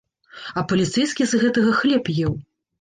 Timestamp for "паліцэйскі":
0.71-1.23